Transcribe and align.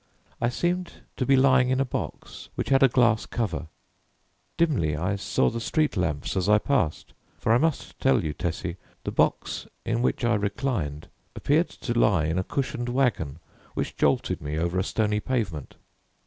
I 0.41 0.49
seemed 0.49 0.93
to 1.17 1.27
be 1.27 1.35
lying 1.35 1.69
in 1.69 1.79
a 1.79 1.85
box 1.85 2.49
which 2.55 2.69
had 2.69 2.81
a 2.81 2.87
glass 2.87 3.27
cover. 3.27 3.67
Dimly 4.57 4.97
I 4.97 5.15
saw 5.15 5.51
the 5.51 5.61
street 5.61 5.95
lamps 5.95 6.35
as 6.35 6.49
I 6.49 6.57
passed, 6.57 7.13
for 7.37 7.51
I 7.53 7.59
must 7.59 7.99
tell 7.99 8.23
you, 8.23 8.33
Tessie, 8.33 8.77
the 9.03 9.11
box 9.11 9.67
in 9.85 10.01
which 10.01 10.25
I 10.25 10.33
reclined 10.33 11.07
appeared 11.35 11.69
to 11.69 11.93
lie 11.93 12.25
in 12.25 12.39
a 12.39 12.43
cushioned 12.43 12.89
wagon 12.89 13.37
which 13.75 13.95
jolted 13.95 14.41
me 14.41 14.57
over 14.57 14.79
a 14.79 14.83
stony 14.83 15.19
pavement. 15.19 15.75